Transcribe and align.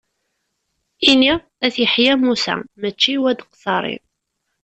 Ini 1.11 1.33
At 1.65 1.75
Yeḥya 1.81 2.15
Musa 2.23 2.55
mačči 2.81 3.13
Wad 3.21 3.39
Qsaṛi. 3.51 3.95